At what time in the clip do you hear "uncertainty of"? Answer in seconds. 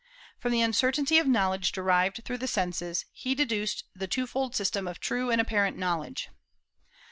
0.61-1.27